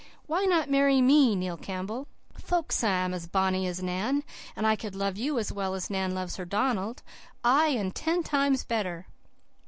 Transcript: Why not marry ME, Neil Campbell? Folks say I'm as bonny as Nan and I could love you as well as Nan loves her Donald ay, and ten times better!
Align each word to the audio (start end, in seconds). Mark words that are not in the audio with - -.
Why 0.25 0.45
not 0.45 0.67
marry 0.67 0.99
ME, 0.99 1.35
Neil 1.35 1.57
Campbell? 1.57 2.07
Folks 2.33 2.77
say 2.77 2.89
I'm 2.89 3.13
as 3.13 3.27
bonny 3.27 3.67
as 3.67 3.83
Nan 3.83 4.23
and 4.55 4.65
I 4.65 4.75
could 4.75 4.95
love 4.95 5.15
you 5.15 5.37
as 5.37 5.51
well 5.51 5.75
as 5.75 5.91
Nan 5.91 6.15
loves 6.15 6.37
her 6.37 6.45
Donald 6.45 7.03
ay, 7.43 7.67
and 7.77 7.93
ten 7.93 8.23
times 8.23 8.63
better! 8.63 9.05